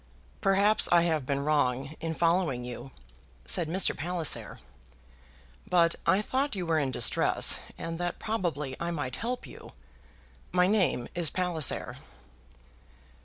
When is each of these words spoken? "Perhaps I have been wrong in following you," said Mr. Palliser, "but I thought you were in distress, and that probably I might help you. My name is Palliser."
"Perhaps 0.41 0.89
I 0.91 1.03
have 1.03 1.27
been 1.27 1.41
wrong 1.41 1.93
in 1.99 2.15
following 2.15 2.65
you," 2.65 2.89
said 3.45 3.67
Mr. 3.69 3.95
Palliser, 3.95 4.57
"but 5.69 5.93
I 6.07 6.23
thought 6.23 6.55
you 6.55 6.65
were 6.65 6.79
in 6.79 6.89
distress, 6.89 7.59
and 7.77 7.99
that 7.99 8.17
probably 8.17 8.75
I 8.79 8.89
might 8.89 9.17
help 9.17 9.45
you. 9.45 9.73
My 10.51 10.65
name 10.65 11.07
is 11.13 11.29
Palliser." 11.29 11.97